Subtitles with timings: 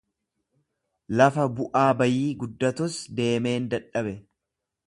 [1.21, 4.19] Lafa bu'aa bayii guddatus deemeen dadhabe.